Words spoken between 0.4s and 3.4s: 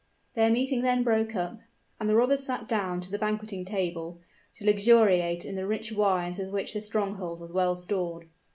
meeting then broke up; and the robbers sat down to the